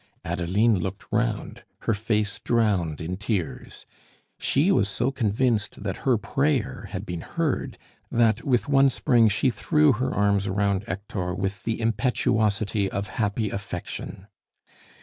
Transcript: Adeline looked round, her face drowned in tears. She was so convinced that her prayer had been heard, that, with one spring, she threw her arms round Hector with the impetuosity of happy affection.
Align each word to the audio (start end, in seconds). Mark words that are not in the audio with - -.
Adeline 0.25 0.79
looked 0.79 1.05
round, 1.11 1.63
her 1.81 1.93
face 1.93 2.39
drowned 2.43 2.99
in 3.01 3.17
tears. 3.17 3.85
She 4.39 4.71
was 4.71 4.89
so 4.89 5.11
convinced 5.11 5.83
that 5.83 5.97
her 6.07 6.17
prayer 6.17 6.87
had 6.89 7.05
been 7.05 7.21
heard, 7.21 7.77
that, 8.09 8.43
with 8.43 8.67
one 8.67 8.89
spring, 8.89 9.27
she 9.27 9.51
threw 9.51 9.91
her 9.93 10.11
arms 10.11 10.49
round 10.49 10.85
Hector 10.87 11.35
with 11.35 11.65
the 11.65 11.79
impetuosity 11.79 12.89
of 12.89 13.09
happy 13.09 13.51
affection. 13.51 14.25